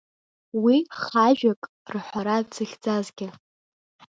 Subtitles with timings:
[0.63, 1.61] Уи хажәак
[1.93, 3.27] рҳәара дзыхьӡазгьы…